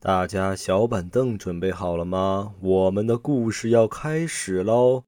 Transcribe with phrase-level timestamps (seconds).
[0.00, 2.54] 大家小板凳准备好了吗？
[2.60, 5.02] 我们的故事要开始喽！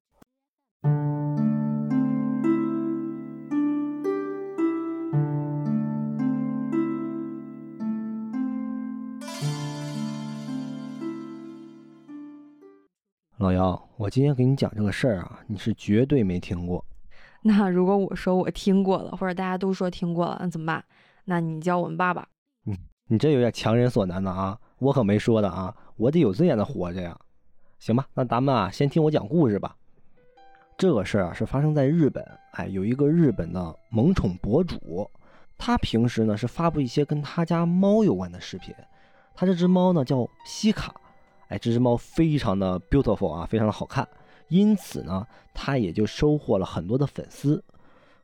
[13.38, 16.84] 老姚，我今天给你讲这个事儿啊，你是绝对没听过。
[17.43, 20.84] 那如果我说我听过了，或者大家都说听过了，那怎么办？
[21.27, 22.27] 那你叫我们爸爸。
[22.64, 22.77] 你
[23.07, 24.59] 你这有点强人所难了啊！
[24.80, 27.16] 我可没说的啊，我得有尊严的活着呀。
[27.79, 29.76] 行吧，那咱们啊，先听我讲故事吧。
[30.76, 32.27] 这个事儿啊，是发生在日本。
[32.52, 35.08] 哎，有一个日本的萌宠博主，
[35.56, 38.74] 他平时呢是发布一些跟他家猫有关的视频。
[39.34, 40.94] 他这只猫呢叫西卡，
[41.48, 44.06] 哎，这只猫非常的 beautiful 啊，非常的好看。
[44.48, 47.62] 因此呢，他也就收获了很多的粉丝。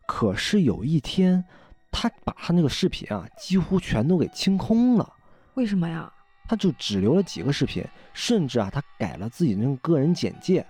[0.06, 1.44] 可是有一天，
[1.90, 5.12] 他把他那个视频啊，几乎全都给清空了。
[5.54, 6.12] 为什么呀？
[6.48, 10.64] 他就只留了几个视频，甚至啊，他改了自己那种个人简介。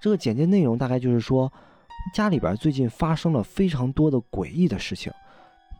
[0.00, 1.52] 这个简介内容大概就是说，
[2.14, 5.12] 家里边最近发生了非常多的诡异的事情，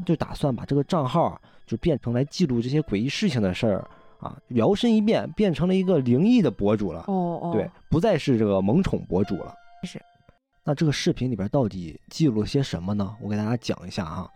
[0.07, 3.89] 就打算把这个账号啊，就变成来记录这些诡异事情的事儿
[4.21, 7.01] 啊，摇身一变变成了一个灵异的博主了。
[7.09, 9.55] 哦哦，对，不再是这个萌宠博主了。
[9.85, 10.01] 是。
[10.63, 13.17] 那这个视频里边到底记录了些什么呢？
[13.21, 14.29] 我给大家讲一下啊。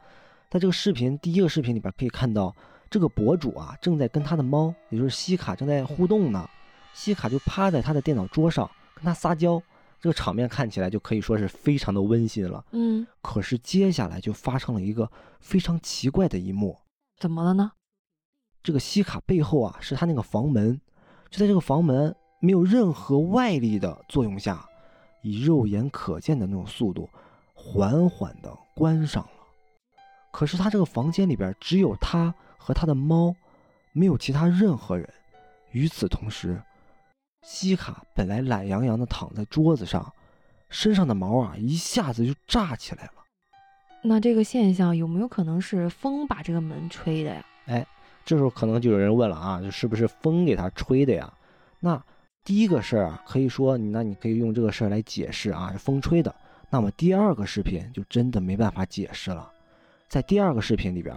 [0.50, 2.52] 在这个视频第一个视频里边可以看到。
[2.94, 6.48] 这个博主啊，正在跟他的猫，也就是西卡正在互动呢。
[6.92, 9.60] 西卡就趴在他的电脑桌上跟他撒娇，
[10.00, 12.64] 这个场面看起来就可以说是非常的温馨了。
[12.70, 16.78] 嗯，可是接下来就发生了一个非常奇怪的一幕。
[17.18, 17.72] 怎么了呢？
[18.62, 20.80] 这个西卡背后啊，是他那个房门，
[21.30, 24.64] 就在这个房门没有任何外力的作用下，
[25.22, 27.10] 以肉眼可见的那种速度，
[27.54, 29.30] 缓缓的关上了。
[30.30, 32.32] 可是他这个房间里边只有他。
[32.64, 33.36] 和他的猫，
[33.92, 35.06] 没有其他任何人。
[35.72, 36.58] 与此同时，
[37.42, 40.10] 西卡本来懒洋洋的躺在桌子上，
[40.70, 43.12] 身上的毛啊一下子就炸起来了。
[44.02, 47.44] 那这个现象有没有可能是风把这个门吹的呀？
[47.66, 47.86] 哎，
[48.24, 51.30] 这时候可能就有人问了啊，这是不是风给他吹的呀？
[51.80, 52.02] 那
[52.44, 56.34] 第一个事儿啊，可以说你那你可以用这个事儿来解释啊，是风吹的。
[56.70, 59.52] 那么第二个视频就真的没办法解释了，
[60.08, 61.14] 在第二个视频里边。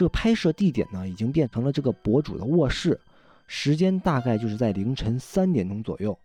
[0.00, 2.98] 这个拍摄地点呢，已经变成了这个博主的卧室，
[3.46, 6.18] 时间大概就是在凌晨三点钟左右。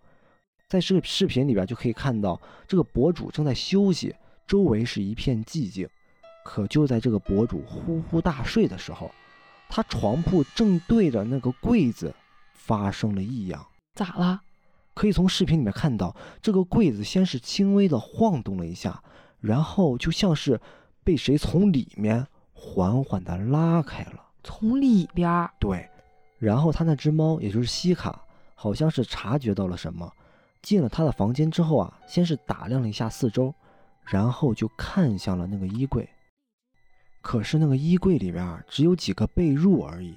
[0.69, 4.15] 在这个视频里边就可以看到，这个博主正在休息，
[4.47, 5.85] 周围是一片寂静。
[6.45, 9.11] 可就在这个博主呼呼大睡的时候，
[9.67, 12.15] 他床铺正对着那个柜子
[12.53, 13.67] 发生了异样。
[13.95, 14.39] 咋了？
[14.93, 19.03] 可以从视频里面看到，这个柜子先是轻微的晃动了一下，
[19.41, 20.61] 然后就像是
[21.03, 22.25] 被谁从里面。
[22.65, 25.87] 缓缓地拉开了，从里边儿对，
[26.39, 28.19] 然后他那只猫，也就是西卡，
[28.55, 30.11] 好像是察觉到了什么，
[30.63, 33.53] 进了他的房间之后啊，先是打量了一下四周，
[34.03, 36.09] 然后就看向了那个衣柜。
[37.21, 40.15] 可是那个衣柜里边只有几个被褥而已。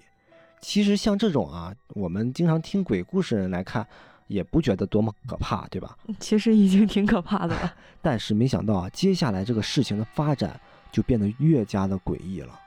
[0.60, 3.86] 其实像这种啊，我们经常听鬼故事人来看，
[4.26, 5.96] 也不觉得多么可怕，对吧？
[6.18, 7.74] 其实已经挺可怕的了。
[8.02, 10.58] 但是没想到啊，接下来这个事情的发展。
[10.90, 12.58] 就变得越加的诡异了。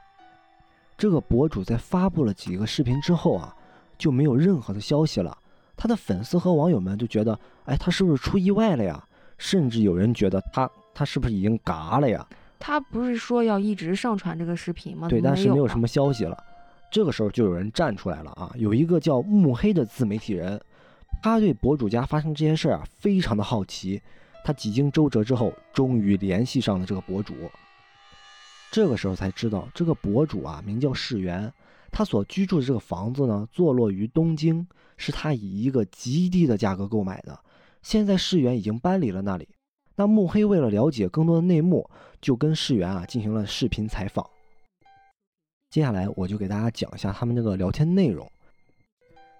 [0.98, 3.56] 这个博主在发布了几个视频之后啊，
[3.98, 5.38] 就没有任何的消息了。
[5.76, 9.04] 他的粉丝和网友们就觉得，哎，他是不是出意外了呀？
[9.38, 12.24] 甚至有人觉得他他是不是已经嘎了呀？
[12.60, 15.08] 他不是说要一直上传这个视频吗？
[15.08, 16.38] 对，但是没有什么消息了。
[16.92, 20.62] 这个时候就有人站出来了啊，有一个叫慕黑的自媒体人，
[21.24, 24.00] 他对博主家发生这些事儿啊非常的好奇。
[24.44, 27.34] 他几经周折之后，终于联系上了这个博主。
[28.72, 31.52] 这个时候才知道，这个博主啊名叫世元，
[31.92, 34.66] 他所居住的这个房子呢，坐落于东京，
[34.96, 37.38] 是他以一个极低的价格购买的。
[37.82, 39.50] 现在世元已经搬离了那里。
[39.96, 41.88] 那木黑为了了解更多的内幕，
[42.22, 44.26] 就跟世元啊进行了视频采访。
[45.70, 48.26] 接下来我就给大家讲一下他们这个聊天内容。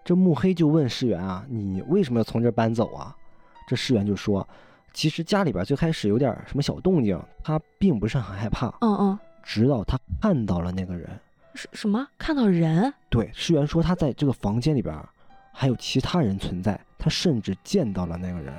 [0.04, 3.16] 这木黑就问世元啊：“你为什么要从这儿搬走啊？”
[3.66, 4.46] 这世元就说。
[4.94, 8.68] 其实家里边最开始有点什么小动静，他并不是很害怕。
[8.82, 9.20] 嗯嗯。
[9.44, 11.10] 直到他看到了那个人。
[11.56, 12.08] 什什么？
[12.18, 12.94] 看到人？
[13.10, 14.96] 对，世元说他在这个房间里边
[15.52, 18.54] 还有其他人存在，他甚至见到了那个人。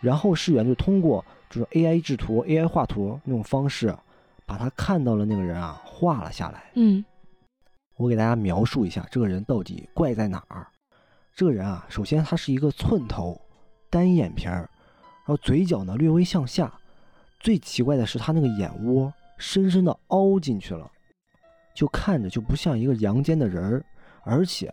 [0.00, 3.96] 然后世元就通过就是 AI 制图、AI 画图那种方式，
[4.44, 6.64] 把他看到了那个人啊画了下来。
[6.74, 7.04] 嗯。
[7.96, 10.66] 我给大家描述一下这个人到底怪在哪儿。
[11.34, 13.40] 这个人啊，首先他是一个寸头，
[13.88, 14.68] 单眼皮儿。
[15.26, 16.72] 然后嘴角呢略微向下，
[17.40, 20.90] 最奇怪的是他那个眼窝深深的凹进去了，
[21.74, 23.84] 就看着就不像一个阳间的人儿，
[24.22, 24.72] 而且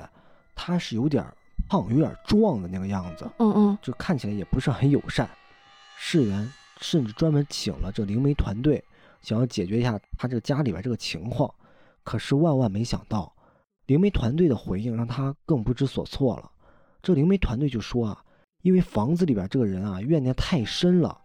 [0.55, 1.25] 他是有点
[1.67, 5.27] 胖、有点壮的那个样子，嗯嗯，就看起来也不是很友善。
[5.97, 8.83] 世元甚至专门请了这灵媒团队，
[9.21, 11.51] 想要解决一下他这个家里边这个情况。
[12.03, 13.33] 可是万万没想到，
[13.85, 16.51] 灵媒团队的回应让他更不知所措了。
[17.01, 18.23] 这灵媒团队就说啊，
[18.63, 21.15] 因为房子里边这个人啊怨念太深了，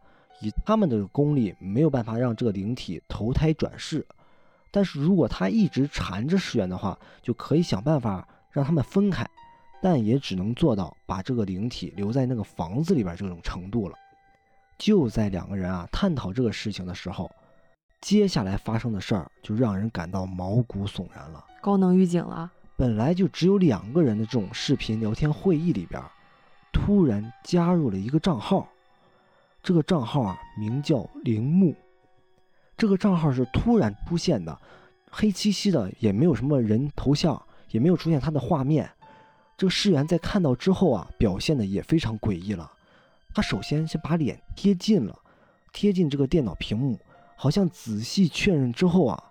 [0.42, 4.06] 以他们的功力没有办法让这个灵体投胎转世。
[4.70, 9.26] 但是如果他一直缠着世元的话，就可以想办法让他们分开，
[9.80, 13.96] 但也只能做到把这个灵体留在那个房子里边这种程度了。
[14.76, 17.30] 就在两个人啊探讨这个事情的时候，
[18.00, 21.44] 接下来发生的事儿就让人感到毛骨悚然了。
[21.60, 26.00] 高能预警了，本来就只有两个人的这种视频聊天会议里边，
[26.72, 28.68] 突然加入了一个账号，
[29.62, 31.74] 这个账号啊名叫铃木。
[32.76, 34.56] 这个账号是突然出现的，
[35.10, 38.88] 黑漆漆的，也没有什么人头像，也没有出现他的画面。
[39.56, 42.70] 这个世元在看到之后啊，表现的也非常诡异了。
[43.34, 45.18] 他首先先把脸贴近了，
[45.72, 46.98] 贴近这个电脑屏幕，
[47.34, 49.22] 好像仔细确认之后啊，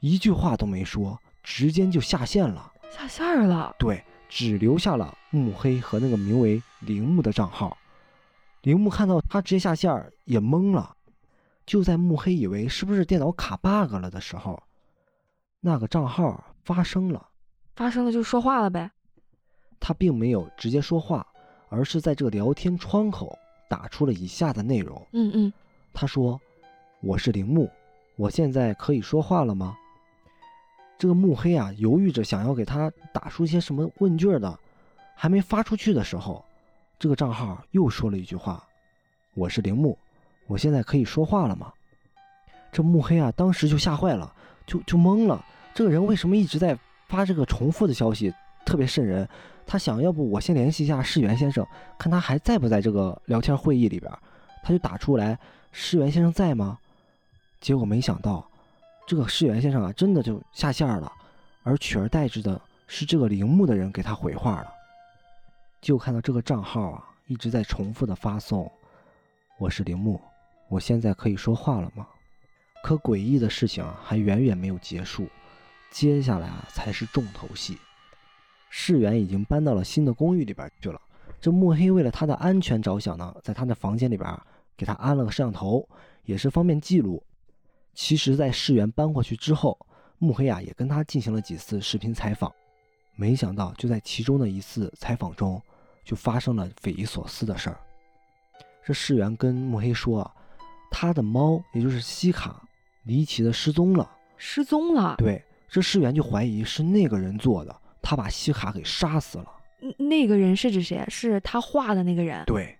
[0.00, 2.72] 一句话都没说，直接就下线了。
[2.90, 7.76] 下线儿了，对，只留下了慕黑和那个名为铃木的账号。
[8.62, 10.94] 铃木看到他直接下线儿，也懵了。
[11.64, 14.62] 就在慕黑以为是不是电脑卡 bug 了的时候，
[15.60, 17.28] 那个账号发声了。
[17.76, 18.90] 发生了就说话了呗。
[19.78, 21.26] 他并没有直接说话，
[21.68, 23.38] 而是在这个聊天窗口
[23.68, 25.06] 打出了以下的内容。
[25.12, 25.52] 嗯嗯，
[25.92, 26.40] 他说
[27.00, 27.70] ：“我是铃木，
[28.16, 29.76] 我现在可以说话了吗？”
[30.98, 34.58] 这个慕黑啊，犹豫着想要给他打出一些什么问句的，
[35.14, 36.44] 还没发出去的时候，
[36.98, 38.62] 这个账号又说了一句话
[39.34, 39.96] ：“我是铃木，
[40.48, 41.72] 我现在可以说话了吗？”
[42.72, 44.34] 这慕黑啊，当时就吓坏了，
[44.66, 45.42] 就就懵了。
[45.72, 48.34] 这个人为什么一直在发这个重复的消息，
[48.66, 49.26] 特别瘆人。
[49.64, 51.64] 他想要不我先联系一下世元先生，
[51.96, 54.10] 看他还在不在这个聊天会议里边。
[54.64, 55.38] 他就打出来
[55.70, 56.78] ：“世元先生在吗？”
[57.60, 58.47] 结果没想到，
[59.08, 61.10] 这个世元先生啊，真的就下线了，
[61.62, 64.70] 而取而代之的是这个铃木的人给他回话了。
[65.80, 68.70] 就看到这个账号啊，一直在重复的发送
[69.58, 70.20] ：“我是铃木，
[70.68, 72.06] 我现在可以说话了吗？”
[72.84, 75.26] 可诡异的事情，还远远没有结束，
[75.90, 77.78] 接下来啊，才是重头戏。
[78.68, 81.00] 世元已经搬到了新的公寓里边去了。
[81.40, 84.38] 这墨黑为了他的安全着想呢，在他的房间里边
[84.76, 85.88] 给他安了个摄像头，
[86.24, 87.22] 也是方便记录。
[88.00, 89.76] 其实，在世元搬过去之后，
[90.18, 92.50] 慕黑啊也跟他进行了几次视频采访。
[93.16, 95.60] 没想到，就在其中的一次采访中，
[96.04, 97.80] 就发生了匪夷所思的事儿。
[98.86, 100.32] 这世元跟慕黑说啊，
[100.92, 102.62] 他的猫，也就是西卡，
[103.02, 104.08] 离奇的失踪了。
[104.36, 105.16] 失踪了。
[105.18, 107.76] 对，这世元就怀疑是那个人做的。
[108.00, 109.52] 他把西卡给杀死了。
[109.98, 111.04] 那个人是指谁？
[111.08, 112.44] 是他画的那个人。
[112.46, 112.77] 对。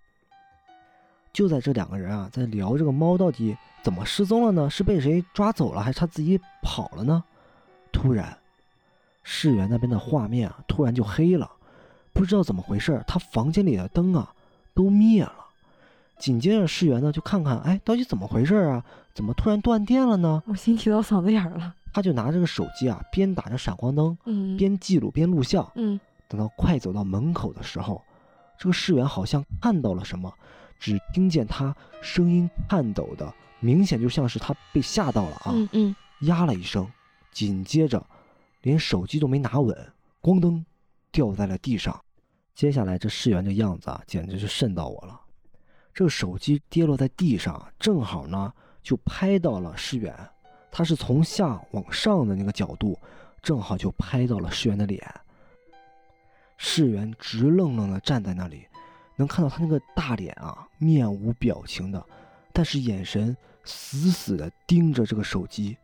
[1.32, 4.68] 就在这两个人啊，在聊这个猫到底怎么失踪了呢？
[4.68, 7.22] 是被谁抓走了，还是他自己跑了呢？
[7.92, 8.36] 突然，
[9.22, 11.50] 世元那边的画面啊，突然就黑了，
[12.12, 14.32] 不知道怎么回事，他房间里的灯啊
[14.74, 15.34] 都灭了。
[16.18, 18.84] 紧接着，世元呢就看看，哎，到底怎么回事啊？
[19.14, 20.42] 怎么突然断电了呢？
[20.46, 21.74] 我心提到嗓子眼了。
[21.92, 25.68] 他就拿这个手机啊，边打着闪光灯，嗯，边记录边录像。
[25.74, 25.98] 嗯，
[26.28, 28.02] 等到快走到门口的时候，
[28.58, 30.32] 这个世元好像看到了什么，
[30.78, 35.52] 只听见他声音颤抖的，明显就像是他被吓到了啊！
[35.52, 36.88] 嗯嗯，呀了一声，
[37.32, 38.04] 紧接着
[38.62, 39.92] 连手机都没拿稳，
[40.22, 40.64] 咣噔
[41.10, 42.00] 掉在了地上。
[42.54, 45.20] 接下来这世元这样子啊，简直是瘆到我了。
[45.94, 50.14] 这个手机跌落在地上，正好呢就拍到了世元。
[50.70, 52.98] 他是从下往上的那个角度，
[53.42, 55.02] 正好就拍到了世元的脸。
[56.56, 58.66] 世元直愣愣的站在那里，
[59.18, 62.02] 能看到他那个大脸啊，面无表情的，
[62.54, 65.76] 但是眼神死死的盯着这个手机。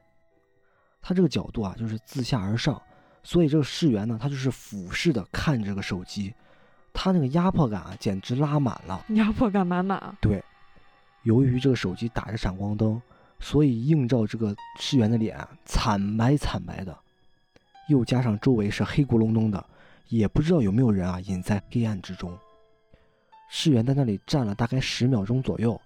[1.03, 2.81] 他这个角度啊，就是自下而上，
[3.23, 6.33] 所以这个世元呢，他就是俯视的看着这个手机，
[6.95, 10.17] 他那个压迫感啊，简直拉满了，压迫感满满。
[10.21, 10.43] 对，
[11.25, 13.03] 由于这个手机打着闪光灯。
[13.41, 15.37] 所以映照这个世元的脸
[15.67, 16.97] 惨白惨白的，
[17.89, 19.63] 又加上周围是黑咕隆咚的，
[20.09, 22.33] 也不知道有没有人啊隐在黑暗之中。
[23.57, 25.81] 世元在那里站了大概十秒钟左右，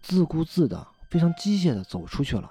[0.00, 2.50] 自顾自的、非常机械的走出去了，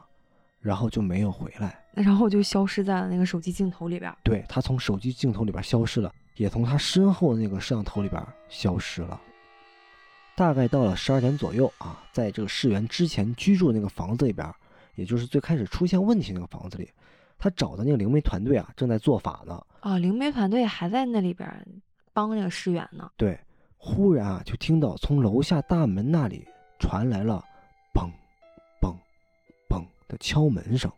[0.60, 4.16] 然后就没有回来，然后就消失在了那个手机镜头里边。
[4.24, 9.20] 对他从手机镜头里边消失了，也从他身后的那个摄像头里边消失了。
[10.36, 14.48] 大概到了十二点左右啊，在这个世元之前居住的那个房子里边，
[14.94, 16.88] 也就是最开始出现问题那个房子里，
[17.40, 19.60] 他找的那个灵媒团队啊，正在做法呢。
[19.82, 21.50] 哦，灵媒团队还在那里边
[22.14, 23.10] 帮那个世元呢。
[23.18, 23.40] 对，
[23.86, 26.44] 忽然啊，就听到从楼下大门那里
[26.80, 27.46] 传来了
[27.94, 28.10] 嘣
[28.82, 28.96] 嘣
[29.70, 30.92] 嘣的敲门声。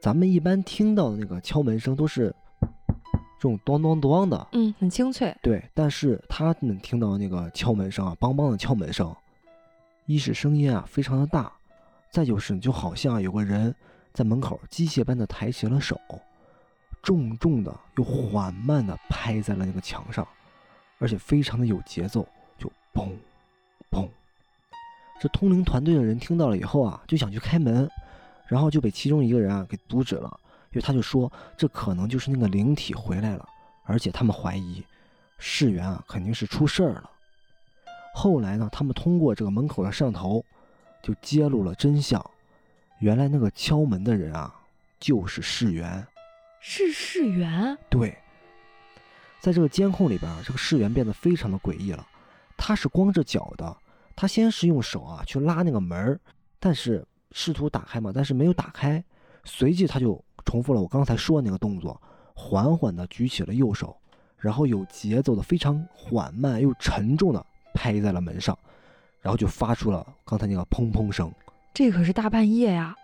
[0.00, 5.36] 咱们一般听到的那个敲门声都是这种咚咚咚的，嗯，很清脆。
[5.42, 9.12] 对，但是他们听到那个敲门声啊，梆梆的敲门声，
[10.06, 11.52] 一是声音啊非常的大，
[12.12, 13.74] 再就是就好像有个人
[14.12, 16.00] 在门口机械般的抬起了手，
[17.02, 20.26] 重重的又缓慢的拍在了那个墙上，
[21.04, 23.10] 而且非常的有节奏，就砰
[23.90, 24.08] 砰。
[25.20, 27.86] 这通灵团队的人听到了以后啊，就想去开门，
[28.46, 33.46] 然后就被其中一个人啊给阻止了，因为他就说这可能就是那个灵体回来了，
[33.84, 34.82] 而且他们怀疑
[35.38, 37.10] 世元啊肯定是出事儿了。
[38.14, 40.42] 后来呢，他们通过这个门口的摄像头
[41.02, 42.24] 就揭露了真相，
[43.00, 44.54] 原来那个敲门的人啊
[44.98, 46.06] 就是世元。
[46.60, 47.76] 是世元？
[47.90, 48.16] 对，
[49.44, 52.06] 在这个监控里边啊，这个世元变得非常的诡异了。
[52.56, 53.76] 他是光着脚的，
[54.16, 56.18] 他先是用手啊去拉那个门儿，
[56.58, 59.04] 但是试图打开嘛，但是没有打开。
[59.44, 62.00] 随即他就重复了我刚才说的那个动作，
[62.34, 63.94] 缓缓的举起了右手，
[64.38, 68.58] 然后有节奏的、非常缓慢又沉重的拍在了门上，
[69.20, 71.30] 然后就发出了刚才那个砰砰声。
[71.74, 72.96] 这可是大半夜呀！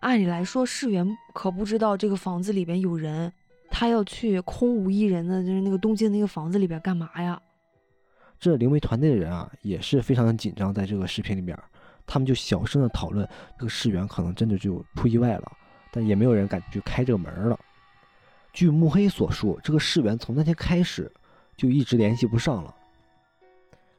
[0.00, 3.30] 按理来说，世元可不知道这个房子里边有人，
[3.70, 7.40] 他要去空无一人的就是那个东京那个房子里边干嘛呀？
[8.38, 11.58] 这灵媒团队的人啊，也是非常的紧张，在这个视频里边，
[12.06, 13.26] 他们就小声的讨论，
[13.58, 15.52] 这个世园可能真的就出意外了，
[15.90, 17.58] 但也没有人敢去开这个门了。
[18.52, 21.10] 据慕黑所述，这个世园从那天开始
[21.56, 22.74] 就一直联系不上了。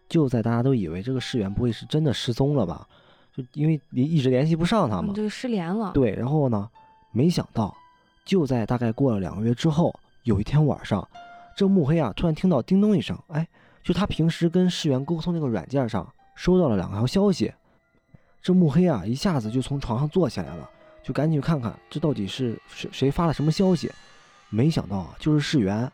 [0.07, 2.87] 就在大家都以为这个世园不会是真的失踪了吧？
[3.35, 5.91] 就因为你一直联系不上他嘛，这个失联了。
[5.93, 6.69] 对，然后呢，
[7.11, 7.75] 没想到
[8.27, 11.07] 就在大概过了两个月之后，有一天晚上，
[11.55, 13.47] 这慕黑啊突然听到叮咚一声，哎，
[13.81, 16.05] 就他平时跟世元沟通那个软件上
[16.35, 17.53] 收到了两条消息。
[18.41, 20.69] 这慕黑啊一下子就从床上坐起来了，
[21.01, 23.89] 就赶紧去看看这到底是谁谁发了什么消息。
[24.49, 25.89] 没想到啊，就是世元。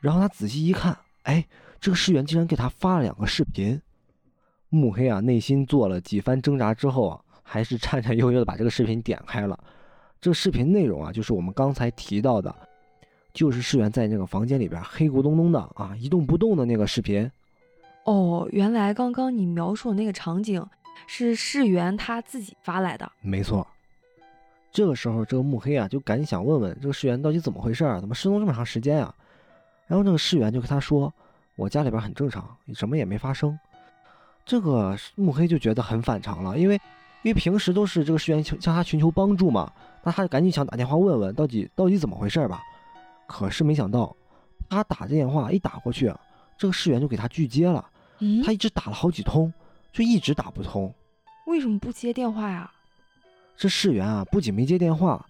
[0.00, 1.46] 然后他仔细一看，哎，
[1.78, 3.78] 这个世元竟然给他发了两个视频。
[4.70, 9.58] 慕黑啊，内心做了几番挣扎之后啊，还是颤颤悠悠的把这个视频点开了。
[10.24, 12.54] 这个视频内容啊，就是我们刚才提到的，
[13.34, 17.30] 就是世元在那个房间里边黑咕咚咚的啊，一动不动的那个视频。
[18.04, 20.66] 哦，原来刚刚你描述的那个场景
[21.06, 23.12] 是世元他自己发来的。
[23.20, 23.66] 没错。
[24.72, 28.00] 这个时候，这个慕黑啊，就赶紧想问问这个世元到底怎么回事啊？
[28.00, 29.14] 怎么失踪这么长时间啊？
[29.86, 31.12] 然后那个世元就跟他说
[31.54, 33.58] ：“我家里边很正常，什么也没发生。”
[34.46, 36.76] 这个慕黑就觉得很反常了，因为
[37.20, 39.70] 因为平时都是这个世元向他寻求帮助嘛，
[40.04, 42.62] 那他就赶紧想打电话问问到底到底怎么回事吧。
[43.26, 44.14] 可是没想到，
[44.68, 46.12] 他打这电话一打过去，
[46.58, 47.84] 这个世元就给他拒接了。
[48.18, 49.52] 嗯，他一直打了好几通，
[49.92, 50.92] 就一直打不通。
[51.46, 52.70] 为什么不接电话呀？
[53.56, 55.24] 这世元啊，不仅没接电话，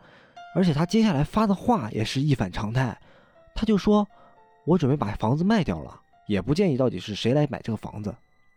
[0.54, 2.99] 而且他接下来发的话也是一反常态，
[3.54, 4.07] 他就说。
[4.66, 8.09] 我准备把房子卖掉了，也不建议到底是谁来买这个房子。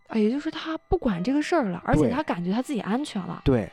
[0.08, 3.42] 啊，也就是他不管这个事儿了，而且他感觉他自己安全了。
[3.44, 3.70] 对。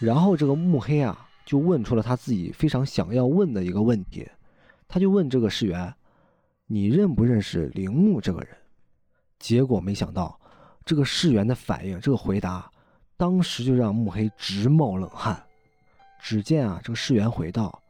[0.00, 4.28] 然后这个慕黑啊，就问出了他自己非常想要问的一个问题，
[4.86, 5.94] 他就问这个世元
[6.66, 8.48] ：“你认不认识铃木这个人？”
[9.38, 10.38] 结果没想到，
[10.84, 12.68] 这个世元的反应，这个回答，
[13.16, 15.40] 当时就让慕黑直冒冷汗。
[16.20, 17.80] 只见啊，这个世元回道：“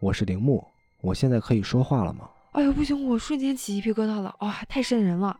[0.00, 0.66] 我是铃木，
[1.02, 3.06] 我现在可以说话了吗？”哎呦，不行！
[3.06, 5.36] 我瞬间起鸡皮疙瘩了，哇，太瘆人了。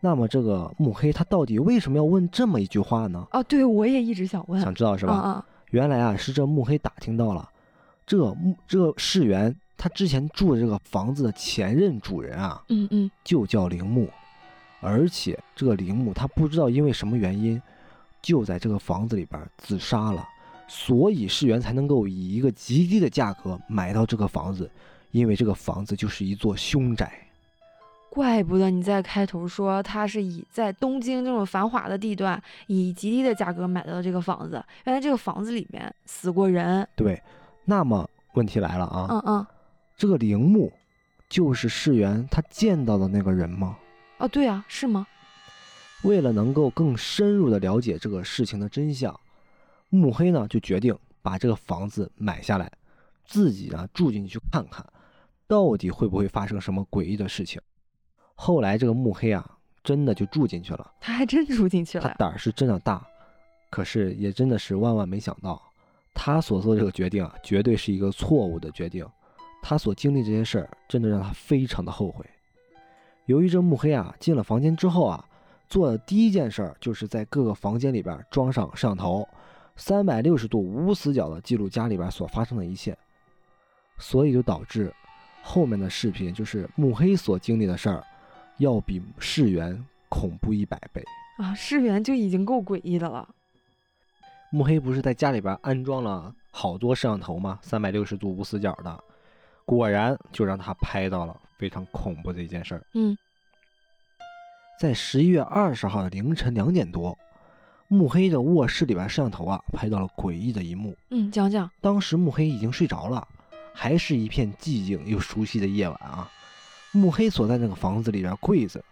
[0.00, 3.26] 那么这个慕黑他到底为什么要问这么一句话呢？
[3.30, 5.12] 啊，对，我也一直想问，想知道是吧？
[5.12, 7.48] 啊原来啊是这慕黑打听到了，
[8.06, 14.08] 这慕这个世元他之前住的这个房子的前任主人啊，嗯嗯，就叫铃木，
[14.80, 17.60] 而且这个铃木他不知道因为什么原因，
[18.22, 20.26] 就在这个房子里边自杀了，
[20.66, 24.70] 所以世元才能够以一个极低的价格买到这个房子。
[25.10, 27.10] 因为这个房子就是一座凶宅，
[28.18, 36.84] 怪不得你在开头说他是以在东京这种繁华的地段以极低的价格买到这个房子，原来这个房子里面死过人。
[36.96, 37.22] 对，
[37.64, 39.46] 那么问题来了啊，嗯嗯，
[39.96, 40.72] 这个铃木
[41.28, 43.78] 就是世元他见到的那个人吗？
[44.18, 45.06] 啊，对啊，是吗？
[46.02, 49.14] 为了能够更深入的了解这个事情的真相，
[49.90, 52.68] 慕黑呢就决定把这个房子买下来，
[53.24, 54.84] 自己呢住进去看看。
[55.46, 57.62] 到底会不会发生什么诡异的事情？
[58.40, 59.44] 后来这个慕黑啊，
[59.82, 60.92] 真的就住进去了。
[61.00, 62.04] 他还真住进去了。
[62.04, 63.04] 他胆儿是真的大，
[63.68, 65.60] 可是也真的是万万没想到，
[66.14, 69.04] 他所做的这个决定啊，绝对是一个错误的决定。
[69.60, 72.24] 他所经历这些事儿，真的让他非常的后悔。
[73.26, 75.24] 由于这慕黑啊进了房间之后啊，
[75.68, 79.28] 做的第一件事儿就是在各个房间里边装上摄像头，
[79.74, 82.96] 三百六十度无死角的记录家里边所发生的一切，
[83.98, 84.94] 所以就导致
[85.42, 88.04] 后面的视频就是慕黑所经历的事儿，
[88.58, 91.02] 要比世元恐怖一百倍。
[91.38, 93.28] 啊，世元就已经够诡异的了。
[94.50, 97.58] 慕黑不是在家里边安装了好多摄像头吗？
[97.62, 99.04] 三百六十度无死角的，
[99.64, 102.82] 果然就让他拍到了非常恐怖的一件事儿。
[102.94, 103.16] 嗯，
[104.80, 107.16] 在十一月二十号的凌晨两点多，
[107.88, 110.96] 慕黑的卧室里边摄像头啊拍到了诡异的一幕。
[111.10, 111.70] 嗯，讲讲。
[111.80, 113.28] 当时慕黑已经睡着了，
[113.74, 116.28] 还是一片寂静又熟悉的夜晚啊。
[116.92, 118.84] 木黑所在那个房子里边柜子，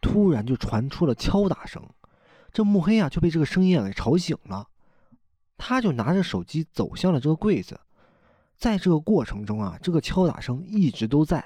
[0.00, 1.82] 突然就传出了敲打声。
[2.52, 4.66] 这木黑啊就被这个声音啊给吵醒了，
[5.56, 7.78] 他就拿着手机走向了这个柜子。
[8.56, 11.44] 在这个过程中啊，这个敲打声一直都在。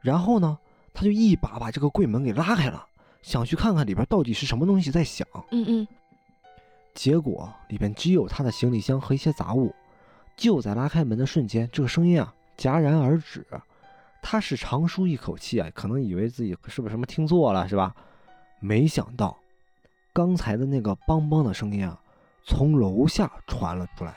[0.00, 0.58] 然后呢？
[0.96, 2.86] 他就一把把这个柜门给拉开了，
[3.20, 5.26] 想去看看里边到底是什么东西在响。
[5.50, 5.88] 嗯嗯。
[6.94, 9.74] 结果里边只有他的行李箱和一些杂物。
[10.36, 13.44] 就在拉开门的瞬间，这个声音啊戛然而止。
[14.26, 17.94] 他是长舒一口气啊，可能以为自己是不是什么听错了，是吧？
[18.58, 19.38] 没想到，
[20.14, 22.00] 刚才的那个梆梆的声音啊，
[22.46, 24.16] 从楼下传了出来。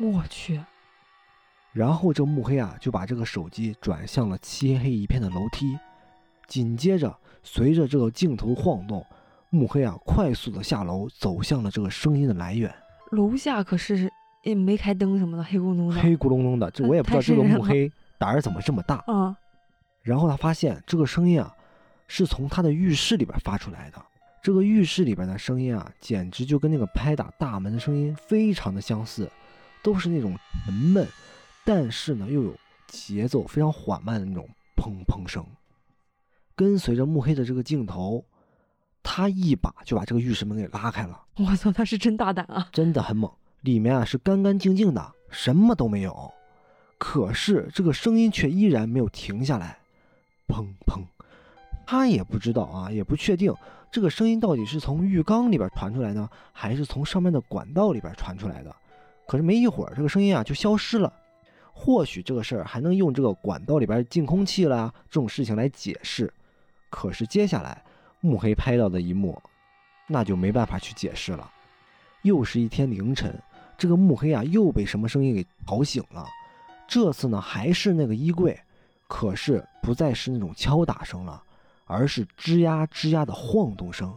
[0.00, 0.60] 我去。
[1.72, 5.78] 然后这慕黑啊就把这个手机转向了漆黑一片的楼梯。
[6.48, 9.06] 紧接着，随着这个镜头晃动，
[9.50, 12.74] 慕黑啊快速的下楼，走向了这个声音的来源。
[13.12, 14.10] 楼下可是
[14.42, 15.94] 也没开灯什么的，黑咕隆咚的。
[15.94, 17.88] 黑咕隆咚的，这我也不知道这个慕黑
[18.18, 19.36] 胆儿怎么这么大啊。
[20.02, 21.54] 然后他发现这个声音啊，
[22.06, 24.04] 是从他的浴室里边发出来的。
[24.42, 29.30] 这个浴室里边的声音啊，简直就跟那个拍打大门的声音非常的相似，
[29.82, 30.34] 都是那种
[30.64, 31.06] 沉闷，
[31.64, 32.54] 但是呢又有
[32.86, 35.44] 节奏非常缓慢的那种砰砰声。
[36.54, 38.24] 跟随着慕黑的这个镜头，
[39.02, 41.20] 他一把就把这个浴室门给拉开了。
[41.36, 42.68] 我操，他是真大胆啊！
[42.72, 43.30] 真的很猛。
[43.62, 46.32] 里面啊是干干净净的，什么都没有。
[46.98, 49.78] 可是这个声音却依然没有停下来，
[50.48, 51.00] 砰砰。
[51.86, 53.54] 他也不知道啊，也不确定
[53.90, 58.74] 这个声音到底是从浴缸里边传出来呢，还是从上面的管道里边传出来的。
[59.26, 61.12] 可是没一会儿，这个声音啊就消失了。
[61.72, 66.30] 或许这个事儿还能用这个管道里边进空气了这种事情来解释。
[66.90, 67.82] 可是接下来，
[68.20, 69.40] 木黑拍到的一幕，
[70.08, 71.48] 那就没办法去解释了。
[72.22, 73.40] 又是一天凌晨，
[73.78, 76.26] 这个木黑啊又被什么声音给吵醒了。
[76.88, 78.58] 这次呢还是那个衣柜，
[79.06, 81.40] 可是不再是那种敲打声了，
[81.84, 84.12] 而是吱呀吱呀的晃动声。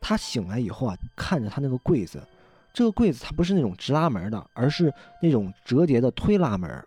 [0.00, 2.22] 他醒来以后啊，看着他那个柜子，
[2.74, 4.92] 这个柜子它不是那种直拉门的，而是
[5.22, 6.84] 那种折叠的推拉门，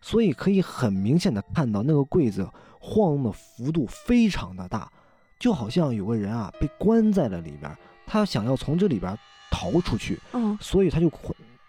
[0.00, 2.48] 所以可以很明显的看到那个柜子。
[2.82, 4.90] 晃动的幅度非常的大，
[5.38, 7.70] 就好像有个人啊被关在了里边，
[8.06, 9.14] 他想要从这里边
[9.50, 11.10] 逃出去，嗯，所以他就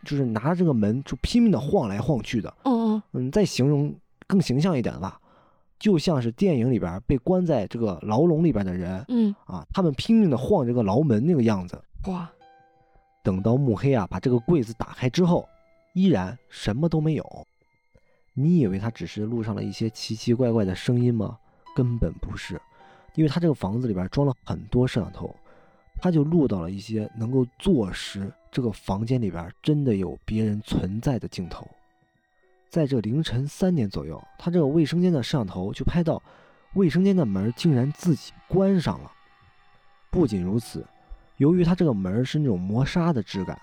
[0.05, 3.93] 就是拿着这个门就拼命的晃来晃去的，嗯嗯嗯，再形容
[4.27, 5.19] 更形象一点吧，
[5.79, 12.29] 就像是电影里边被关在这个牢笼里边的人，嗯啊，他们拼命的晃这个牢门那个样子，哇，
[13.23, 15.47] 等到慕黑啊把这个柜子打开之后，
[15.93, 17.47] 依然什么都没有。
[18.33, 21.37] 你以为他只是录上了一些奇奇怪怪的声音吗？
[21.75, 22.59] 根本不是，
[23.15, 25.35] 因为他这个房子里边装了很多摄像头，
[26.01, 31.67] 他就录到了一些能够坐实这个房间里边真的有别人存在的镜头。
[32.69, 36.21] 在这凌晨三点左右，他这个卫生间的摄像头就拍到，
[36.73, 39.11] 卫生间的门竟然自己关上了。
[40.09, 40.85] 不仅如此，
[41.37, 43.59] 由于他这个门是那种磨砂的质感，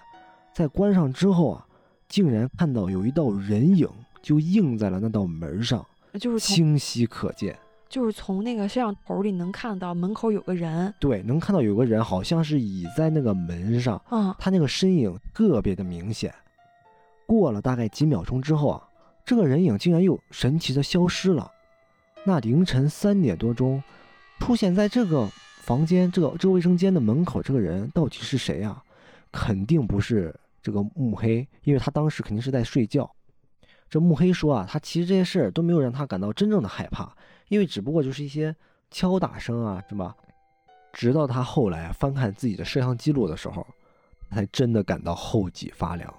[0.52, 1.66] 在关上之后啊，
[2.08, 3.88] 竟然看到有一道人影。
[4.20, 5.86] 就映在了那道门上，
[6.20, 7.56] 就是清晰可见，
[7.88, 16.34] 就是从那个摄像头里能看到门口有个人，对，能看到有个人好像是倚在那个门上，嗯，他那个身影特别的明显。
[17.26, 18.88] 过了大概几秒钟之后啊，
[19.24, 21.50] 这个人影竟然又神奇的消失了。
[22.24, 23.82] 那凌晨三点多钟
[24.40, 25.26] 出现在这个
[25.62, 28.82] 房间这个这个卫生间的门口，这个人到底是谁啊？
[29.30, 33.10] 肯定不是这个慕黑，因为他当时肯定是在睡觉。
[33.90, 37.14] 这慕黑说啊，他其实这些事儿都没有让他感到真正的害怕，
[37.48, 38.54] 因为只不过就是一些
[38.90, 40.14] 敲打声啊，是吧？
[40.92, 43.66] 直到他后来翻看自己的摄像记录的时候，
[44.30, 46.12] 才真的感到后脊发凉。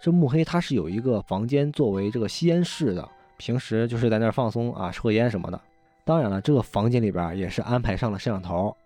[0.00, 5.60] 这慕黑他是有一个房间作为这个吸烟室的，平时就是在那儿放松啊，抽烟什么的。
[6.04, 8.76] 当然了，这个房间里边也是安排上了摄像头。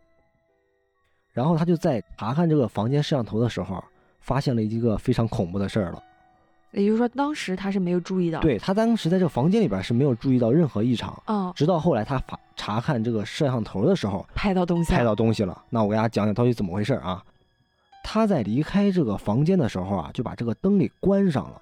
[1.33, 3.83] 然后他就在查看这个房间摄像头的时候，
[4.21, 6.03] 发现了一个非常恐怖的事儿了。
[6.73, 15.65] 也就是说，当时他是没有注意到。，对他当时在这个房间里边是没有注意到任何异常，嗯，直到后来他查查看这个摄像头的时候，拍到东西了，拍到东西了。
[15.71, 17.25] 那我给大家讲讲到底怎么回事啊？
[18.05, 21.61] 他在离开这个房间的时候啊，就把这个灯给关上了。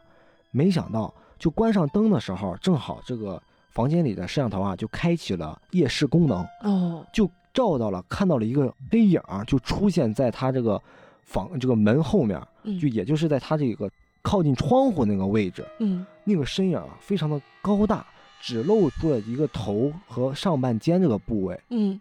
[0.51, 10.81] 没想到，就关上灯的时候，正好这个房间里的摄像头啊就开启了夜视功能，哦，就照到了，看到了一个黑影儿，就出现在他这个
[11.25, 13.91] 房这个门后面，嗯就也就是在他这个
[14.27, 15.65] 靠近窗户那个位置。
[15.79, 18.05] 嗯那个身影啊非常的高大，
[18.41, 21.61] 只露出了一个头和上半肩这个部位。
[21.71, 22.01] 嗯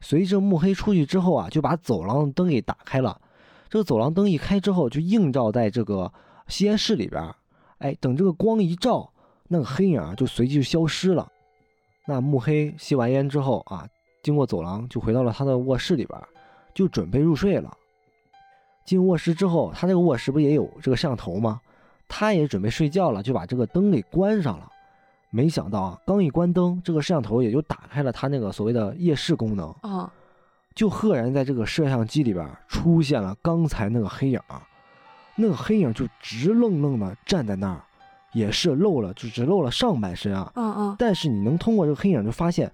[0.00, 3.20] 随着慕黑出去之后啊，就把走廊的灯给打开了。
[3.70, 6.12] 这个走廊灯一开之后，就映照在这个
[6.48, 7.36] 吸烟室里边儿。
[7.78, 9.08] 哎，等这个光一照，
[9.46, 11.30] 那个黑影啊就随即就消失了。
[12.08, 13.86] 那慕黑吸完烟之后啊，
[14.24, 16.26] 经过走廊就回到了他的卧室里边儿，
[16.74, 17.72] 就准备入睡了。
[18.84, 21.60] 进卧室之后，他这个卧室不也有这个摄像头吗？
[22.08, 24.68] 他也准备睡觉了，就把这个灯给关上了。
[25.30, 29.70] 没想到啊，刚一关灯，这个摄像头也就打开了他那个所谓的夜视功能。
[29.80, 30.12] 啊，
[30.74, 34.60] 就赫然在这个摄像机里边出现了刚才那个黑影儿，
[35.36, 37.82] 那个黑影就直愣愣的站在那儿，
[38.34, 40.52] 也是露了，就只露了上半身啊。
[40.54, 42.70] 嗯嗯但是你能通过这个黑影就发现，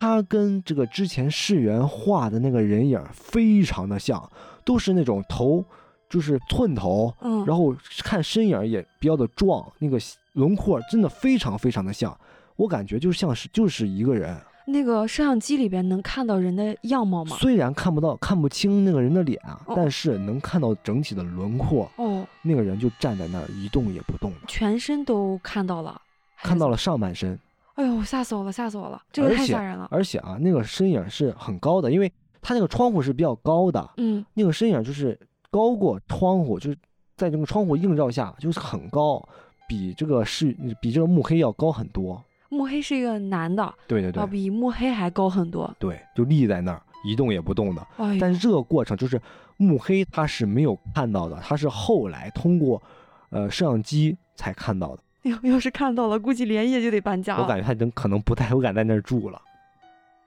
[0.00, 4.28] 他跟这个之前世元画的那个人影非常的像，
[4.64, 5.64] 都是那种头
[6.08, 9.98] 就是寸头，嗯，然后看身影也比较的壮，那个
[10.32, 12.16] 轮廓真的非常非常的像，
[12.56, 14.36] 我感觉就像是就是一个人。
[14.66, 17.36] 那个摄像机里边能看到人的样貌吗？
[17.36, 21.86] 虽然看不到、看不清那个人的脸啊，哦但是能看到整体的轮廓。
[21.96, 26.00] 哦，那个人就站在那儿一动也不动的，全身都看到了，
[26.42, 27.38] 看到了上半身，
[27.74, 29.86] 哎呦，吓死我了，吓死我了，这个太吓人了。
[29.90, 32.10] 而且啊，那个身影是很高的，因为
[32.44, 35.18] 他那个窗户是比较高的，嗯那个身影就是
[35.50, 36.76] 高过窗户，就是
[37.16, 39.26] 在这个窗户映照下就是很高，
[39.66, 42.22] 比这个是比这个慕黑要高很多。
[42.50, 45.74] 慕黑是一个男的，对对对要比慕黑还高很多。
[45.78, 47.84] 对，就立在那儿一动也不动的。
[47.96, 49.18] 哎，但是这个过程就是
[49.56, 52.80] 慕黑他是没有看到的，他是后来通过
[53.30, 55.02] 呃摄像机才看到的。
[55.24, 57.42] 要要是看到了，估计连夜就得搬家了。
[57.42, 59.40] 我感觉他能可能不太有敢在那儿住了。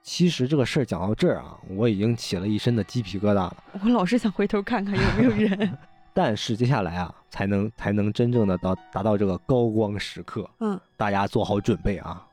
[0.07, 3.63] 其实这个事儿讲到这儿啊，我已经起了一身的鸡皮疙瘩了。
[3.83, 5.77] 我老是想回头看看有没有人。
[6.15, 10.49] 但是接下来啊，才能才能真正的到达到这个高光时刻。
[10.61, 12.25] 嗯，大家做好准备啊。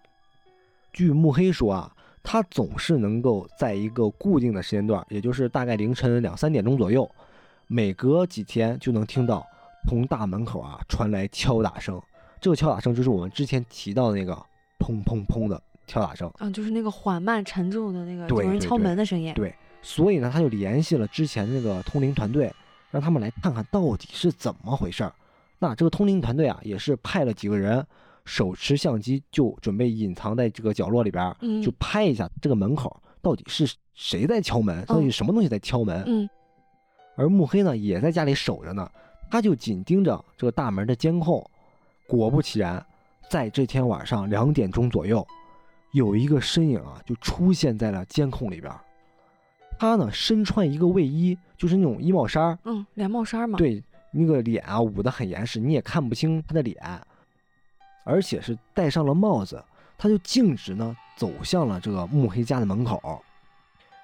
[0.93, 7.11] 据慕黑说啊，他总是能够在一个固定的时间段，也就是大概凌晨两三点钟左右，
[7.67, 9.45] 每隔几天就能听到
[9.89, 12.01] 从大门口啊传来敲打声。
[12.41, 14.33] 这个敲打声就是我们之前提到的那个
[14.79, 16.31] 砰砰砰的敲打声。
[16.39, 19.33] 嗯，就是那个缓慢沉重的那个有人敲门的声音。
[19.35, 22.53] 对，所以呢，他就联系了之前那个通灵团队，
[22.91, 25.13] 让他们来看看到底是怎么回事儿。
[25.59, 27.87] 那这个通灵团队啊，也是派了几个人，
[28.25, 36.03] 手持相机就准备隐藏在这个角落里边就拍一下这个门口到底是谁在敲门，到底什么东西在敲门。
[36.07, 36.29] 嗯
[37.17, 38.91] 而慕黑呢，也在家里守着呢，
[39.31, 41.49] 他就紧盯着这个大门的监控。
[42.09, 42.85] 果不其然，
[43.31, 45.25] 在这天晚上两点钟左右，
[45.95, 48.81] 有一个身影啊，就出现在了监控里边儿。
[49.79, 53.81] 他呢，身穿一个卫衣，就是那种衣帽衫，嗯，连帽衫嘛。，对，
[54.11, 56.77] 那个脸啊捂得很严实，你也看不清他的脸，
[58.05, 59.65] 而且是戴上了帽子。
[59.97, 63.23] 他就径直呢走向了这个慕黑家的门口，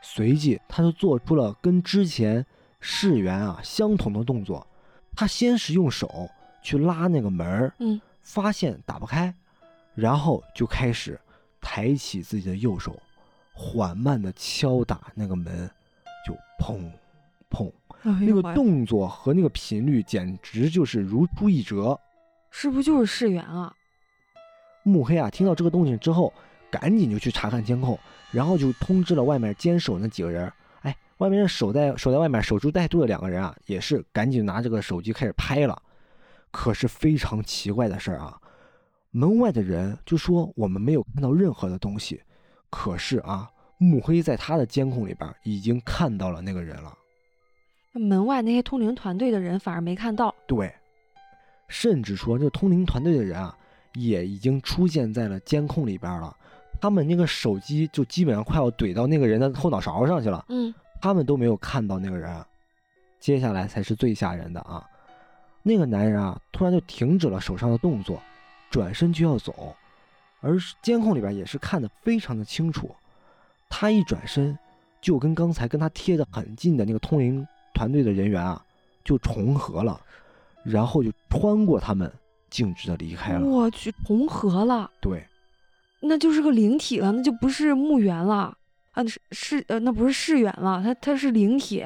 [0.00, 2.46] 随即他就做出了跟之前
[2.79, 4.64] 世元啊相同的动作。
[5.16, 6.31] 他先是用手
[6.62, 9.35] 去拉那个门儿，嗯，发现打不开，
[9.96, 11.20] 然后就开始
[11.60, 12.98] 抬起自己的右手，
[13.52, 15.70] 缓慢的敲打那个门，
[16.26, 16.90] 就砰
[17.50, 17.70] 砰。
[18.02, 21.98] 哎那个动作和那个频率简直就是如出一辙。
[22.50, 23.74] 是不是就是世元啊？
[24.82, 26.32] 慕黑啊，听到这个动静之后，
[26.70, 27.98] 赶紧就去查看监控，
[28.30, 30.50] 然后就通知了外面坚守那几个人。
[30.80, 35.82] 哎，外面守在守在外面守株待兔的两个人啊，也是赶紧拿这个手机开始拍了。
[36.50, 38.40] 可是非常奇怪的事儿啊，
[39.10, 42.20] 门外的人就说我们没有看到任何的东西，
[42.70, 46.96] 可是啊，慕黑在他的监控里边已经看到了那个人了。
[47.92, 50.34] 那门外那些通灵团队的人反而没看到。
[50.46, 50.72] 对，
[51.68, 53.56] 甚至说这通灵团队的人啊，
[53.94, 56.36] 也已经出现在了监控里边了。
[56.80, 62.44] 他们那个手机就基本上快要怼到那个人的后脑勺上去了，嗯他们都没有看到那个人。
[63.18, 64.82] 接下来才是最吓人的啊！
[65.62, 68.22] 那个男人啊，突然就停止了手上的动作，
[68.70, 69.76] 转身就要走，
[70.40, 72.94] 而监控里边也是看得非常的清楚。
[73.68, 74.59] 他一转身，
[75.00, 78.64] 就跟刚才跟他贴得很近的那个通灵团队的人员啊，
[79.04, 80.00] 就重合了，
[80.64, 82.12] 然后就穿过他们，
[82.48, 83.44] 径直的离开了。
[83.44, 85.26] 我去，重合了，对，
[86.00, 88.56] 那就是个灵体了，那就不是墓园了
[88.92, 91.85] 啊，是是呃，那不是世园了，他他是灵体。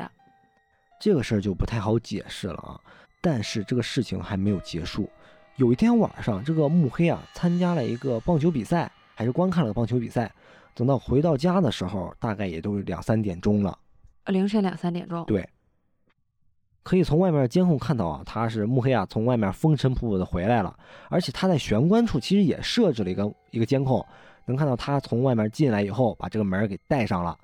[1.00, 2.80] 这个事儿就不太好解释了啊。
[3.20, 5.08] 但是这个事情还没有结束。
[5.56, 10.30] 有一天晚上，这个慕黑啊参加了一个棒球比赛，还是观看了棒球比赛。
[10.74, 13.78] 等到回到家的时候，大概也都是两三点钟了。
[14.26, 15.24] 凌晨两三点钟。
[15.26, 15.48] 对，
[16.82, 20.76] 可以从外面监控看到啊，他是慕黑啊，从外面风尘仆仆的回来了。
[21.08, 24.04] 而且他在玄关处其实也设置了一个一个监控，
[24.46, 27.38] 能看到他从外面进来以后，把这个门给带上了。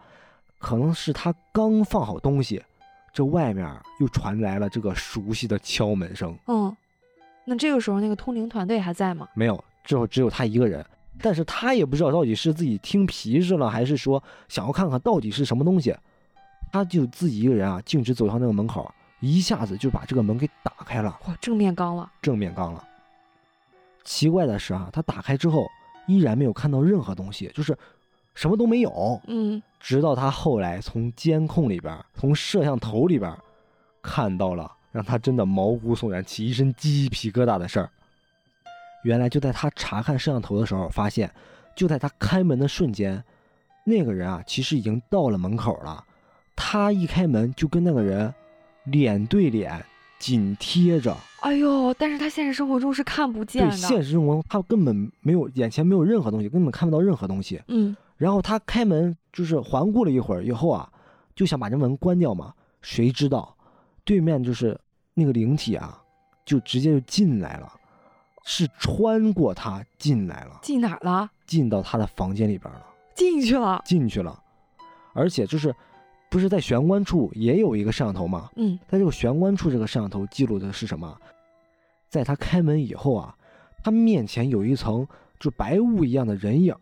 [0.58, 2.60] 可能是他刚放好东西。
[3.12, 3.68] 这外面
[3.98, 6.36] 又传来了这个熟悉的敲门声。
[6.46, 6.74] 嗯，
[7.50, 9.28] 那这个时候那个通灵团队还在吗？
[9.34, 10.86] 没有，之后只有他一个人。
[11.20, 15.92] 但是他也不知道到底是自己听皮实了，还是说想要看看到底是什么东西。
[16.70, 21.18] 他就自己一个人啊，径直走向那个门口，一下子就把这个门给打开了。
[21.26, 22.86] 哇，正面刚了，正面刚了。
[24.04, 25.66] 奇怪的是啊，他打开之后
[26.06, 27.76] 依然没有看到任何东西，就是
[28.36, 29.20] 什么都没有。
[29.26, 29.60] 嗯。
[29.80, 33.36] 直到他后来从监控里边、从摄像头里边
[34.00, 37.90] 看到了让他真的毛骨悚然、起一身鸡皮疙瘩的事儿。
[39.04, 41.30] 原来就在他查看摄像头的时候，发现
[41.74, 43.22] 就在他开门的瞬间，
[43.84, 46.04] 那个人啊其实已经到了门口了。
[46.54, 48.34] 他一开门就跟那个人
[48.84, 49.82] 脸对脸
[50.18, 51.16] 紧贴着。
[51.40, 51.94] 哎呦！
[51.94, 53.70] 但是他现实生活中是看不见的。
[53.70, 57.62] 对，现实生活中他根本没有眼前没有任何东西，根本看不到任何东西。
[57.68, 57.96] 嗯。
[58.18, 60.92] 然后他开门，就是环顾了一会儿以后啊，
[61.34, 62.52] 就想把这门关掉嘛。
[62.82, 63.56] 谁知道，
[64.10, 64.76] 对面就是
[65.14, 66.02] 那个灵体啊，
[66.44, 67.72] 就直接就进来了，
[68.42, 70.58] 是穿过他进来了。
[70.62, 71.30] 进哪儿了？
[71.46, 72.84] 进到他的房间里边了。
[73.14, 73.80] 进去了。
[73.84, 74.36] 进去了，
[75.12, 75.72] 而且就是，
[76.28, 78.50] 不是在玄关处也有一个摄像头吗？
[78.56, 78.76] 嗯。
[78.88, 81.16] 在这个玄关处，这个摄像头记录的是什么？
[82.08, 83.36] 在他开门以后啊，
[83.84, 85.06] 他面前有一层
[85.38, 86.74] 就白雾一样的人影。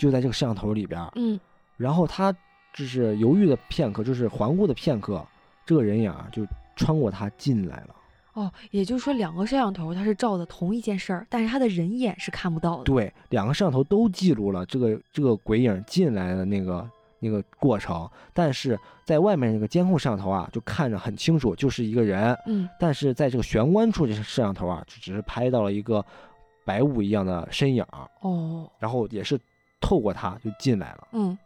[0.00, 1.38] 就在这个摄像头里边，嗯，
[1.76, 2.32] 然后他
[2.74, 5.24] 就是犹豫的片刻，就是环顾的片刻，
[5.66, 7.94] 这个人影啊就穿过他进来了。
[8.32, 12.84] 哦，也就是说两个摄像头它是照的同一件事儿，但是他的人眼是看不到的。
[12.84, 22.34] 对，两个摄像头都记录了这个这个鬼影进来的那个那个过程，但是在外面那个监控摄像头啊，就看着很清楚，就是一个人。
[22.46, 26.04] 嗯，但是在这个玄关处，这摄像头啊，就只是拍到了一个
[26.64, 27.84] 白雾一样的身影。
[28.20, 29.38] 哦，然后也是。
[29.78, 31.36] 透过他就进来了，嗯，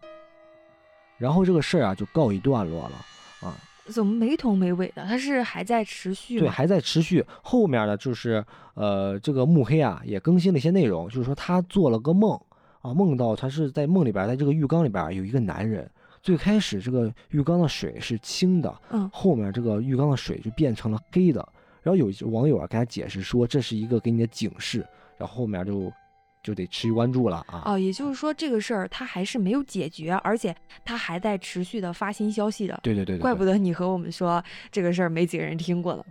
[1.19, 2.97] 然后这个事儿啊就告一段落了
[3.43, 3.53] 啊。
[3.87, 5.05] 怎么没头没尾的？
[5.05, 7.25] 它是还在持续对，还在持续。
[7.43, 12.39] 后面呢，就是呃，这个慕黑啊也更新了一些内容，就是说他做了个梦
[12.83, 15.91] 啊，梦到他是在梦里边，在这个浴缸里边有一个男人。
[16.23, 21.47] 最开始这个浴缸的水是清的，嗯，后面这个浴缸的水就变成了黑的。
[21.83, 24.87] 然后有网友啊给他解释说，这是一个给你的警示。
[25.17, 25.93] 然后后面就。
[26.43, 27.63] 就得持续关注了啊！
[27.67, 32.81] 哦，也就是说这个事儿它还是没有解决，而且它还在持续的发新消息的。
[32.83, 36.07] 对对对，怪不得你和我们说这个事儿没几个人听过了。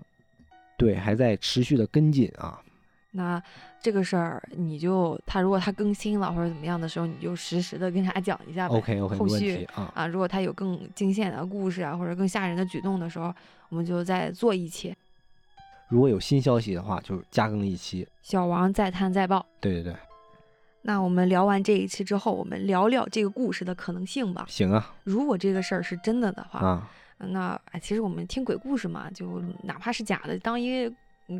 [0.77, 2.61] 对，还在持续的跟进啊。
[3.11, 3.41] 那
[3.81, 8.75] 这个事儿你就他如果他更新了或者怎么样的时候，你就实时的跟大家讲一下呗。
[8.75, 13.33] OK OK，后续啊啊，如果他有更惊险的故事啊或者更吓人的举动的时候，
[13.69, 14.95] 我们就再做一期。
[15.87, 18.07] 如果有新消息的话，就加更一期。
[18.21, 19.43] 小王再探再报。
[19.59, 19.95] 对对对。
[20.81, 24.45] 那我们聊完这一期之后，我们聊聊这个故事的可能性吧。
[24.47, 30.89] 行啊，如果这个事儿是真的的话，啊，那哎，其实我们听鬼故事嘛，就哪怕是假的，当一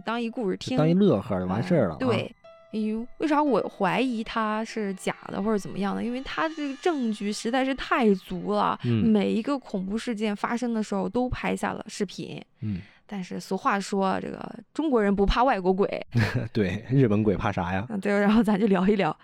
[0.06, 1.96] 当一故事听，当一乐呵就完事儿了。
[1.96, 2.36] 对，
[2.74, 6.04] 哎呦，为啥我怀疑它是假的或者怎么样的？
[6.04, 12.40] 因为它这个证据实在是太足了，每一个恐怖事件发生的时候都拍下了视频。
[12.60, 16.06] 嗯，但是俗话说，这个中国人不怕外国鬼，
[16.52, 17.88] 对，日本鬼怕啥呀？
[18.02, 19.18] 对，然后咱就聊一聊。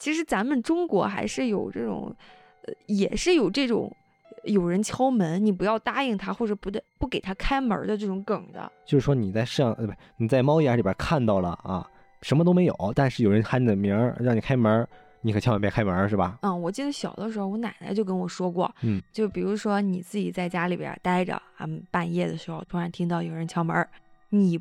[0.00, 2.12] 其实咱们中国还是有这种，
[2.62, 3.94] 呃，也是有这种
[4.44, 8.72] 有人敲门，你不要答应他或者不得不给他开门的这种梗的。
[8.86, 11.86] 就是说你在摄像呃不你在猫眼里边看到了啊，
[12.22, 14.88] 什么都没有，但是有人喊你的名儿让你开门，
[15.20, 16.38] 你可千万别开门，是吧？
[16.40, 23.86] 嗯，我记得小的时候我奶奶就跟我说过，嗯，就比如说你自己在家里边待着啊，半夜的时候突然听到有人敲门，
[24.30, 24.58] 你。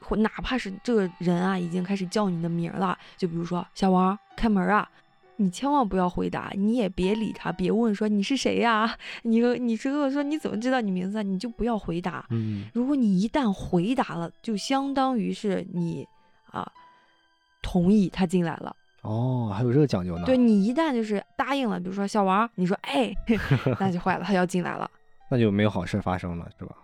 [0.00, 4.88] 或哪怕是这个人啊，已经开始叫你的名了，就比如说小王开门啊，
[5.36, 12.26] 你千万不要回答，你也别理他，别问说你是谁呀， 你你是跟我说你怎么知道你名字，啊你就不要回答。
[12.30, 16.06] 嗯，如果你一旦回答了，就相当于是你
[16.50, 16.66] 啊
[17.62, 18.74] 同意他进来了。
[19.02, 20.24] 哦，还有这个讲究呢？
[20.24, 23.14] 对你一旦就是答应了，比如说小王，你说哎，
[23.78, 24.90] 那就坏了，他要进来了，
[25.30, 26.74] 那就没有好事发生了，是吧？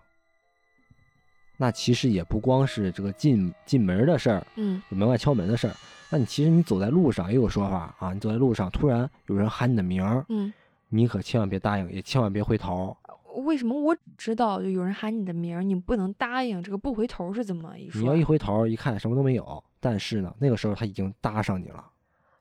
[1.62, 5.74] 那其实也不光是这个进进门的事儿，嗯门外敲门的事儿。
[6.10, 10.52] 那你其实你走在路上也有说法啊，你走在路上突然有人喊你的名儿，嗯，
[10.88, 12.96] 你可千万别答应，也千万别回头。
[13.44, 16.60] 为什么我只知道就有人喊你的名儿，你不能答应？
[16.60, 18.00] 这个不回头是怎么一说？
[18.00, 21.84] 你要一回头一看什么都没有，但是呢，那个时候他已经搭上你了，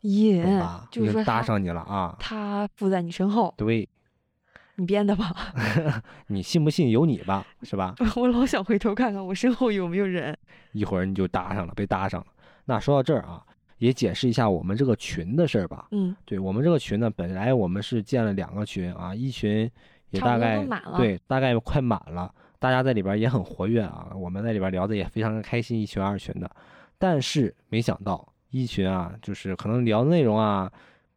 [0.02, 0.88] 引懂吧？
[0.90, 2.18] 就是说搭上你了啊。
[2.20, 3.88] 他附在你身后，对，
[4.76, 5.34] 你编的吧？
[6.28, 7.96] 你信不信由你吧，是吧？
[8.16, 10.38] 我老想回头看看我身后有没有人。
[10.72, 12.28] 一会儿你就搭上了，被搭上了。
[12.66, 13.44] 那说到这儿啊，
[13.80, 15.88] 也解释一下我们这个群的事儿吧。
[15.92, 19.70] 嗯，对我们这个群呢，本来我们是建了两个群啊，一群
[20.12, 26.50] 也大概对，大概快满了，大家在里边也很活跃啊，我们在里边聊的也非常的开心，一群二群的。
[26.98, 30.72] 但是没想到一群啊，就是可能聊的内容啊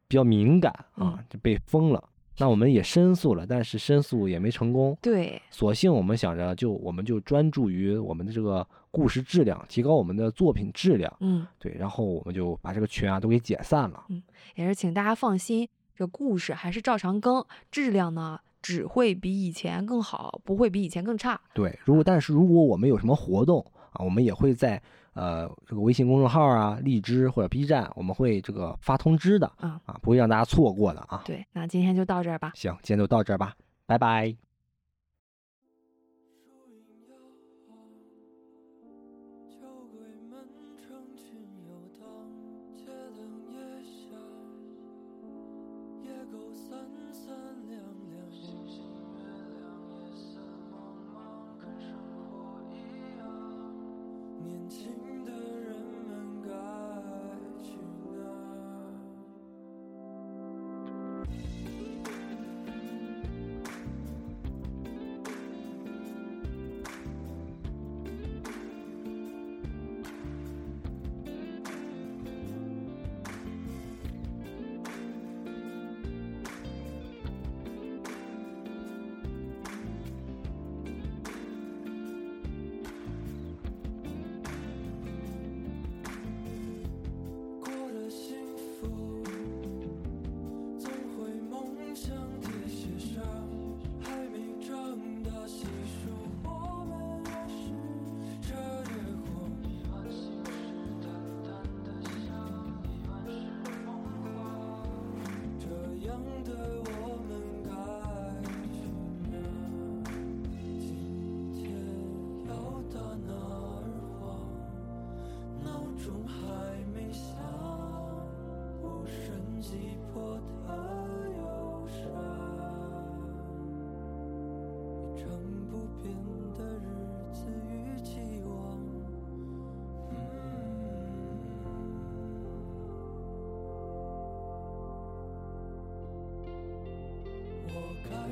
[0.08, 2.02] 比较敏感啊，嗯就被封了。
[2.38, 4.96] 那我们也申诉了，但是申诉也没成功。
[5.00, 11.14] 对，索性我们想着就我们就专注于我们的这个故事质量，提高我们的作品质量。
[11.20, 14.04] 嗯，对，然后我们就把这个群啊都给解散了。
[14.08, 14.22] 嗯
[14.56, 21.40] 也是请大家放心，这故事还是照常更，质量呢只会比以前更好，不会比以前更差。
[21.52, 24.82] 对，如果但是如果我们有什么活动啊，我们也会在
[25.14, 31.22] 呃这个微信公众号啊、荔枝或者 B 站，我们会这个发通知的啊啊，不会让大家错过的啊。
[31.24, 32.52] 对，那今天就到这儿吧。
[32.54, 33.54] 行，今天就到这儿吧，
[33.86, 34.34] 拜拜。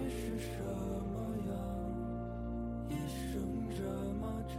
[0.09, 0.53] 是什
[1.13, 1.15] 么
[1.49, 1.53] 样？
[2.89, 3.31] 一生
[3.77, 3.83] 这
[4.21, 4.53] 么长，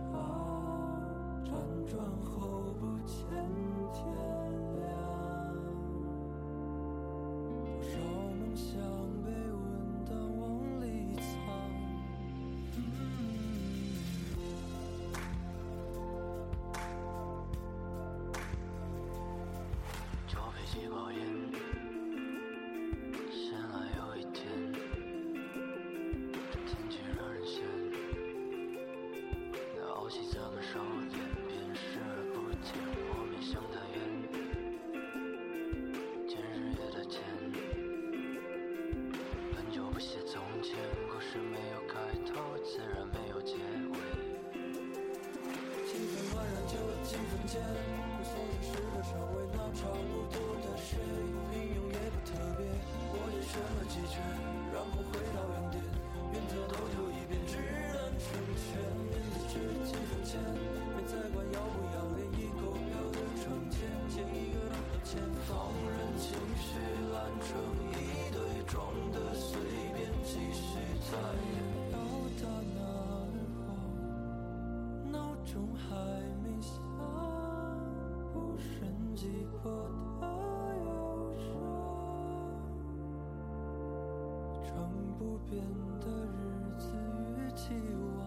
[1.44, 1.48] 辗
[1.90, 3.14] 转后不见
[3.94, 4.02] 天
[47.48, 50.98] 间，无所事事的成为，那差不多的谁，
[51.52, 52.66] 平庸也不特别。
[53.12, 54.22] 我也选了几圈，
[54.74, 55.84] 然后回到原点，
[56.32, 57.03] 原则都
[85.24, 85.64] 不变
[86.02, 86.36] 的日
[86.78, 86.86] 子
[87.38, 87.74] 与期
[88.18, 88.20] 望。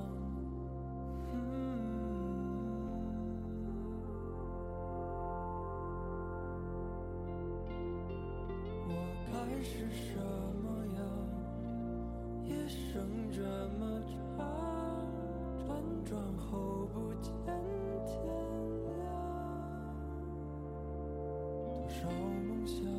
[8.88, 8.90] 我
[9.30, 10.16] 该是什
[10.62, 10.64] 么
[10.97, 10.99] 样？
[12.47, 13.42] 夜深这
[13.78, 14.01] 么
[14.38, 14.40] 长，
[15.68, 15.68] 辗
[16.09, 17.30] 转后不见
[18.07, 18.16] 天
[18.86, 18.97] 亮。
[21.61, 22.95] 多少梦想。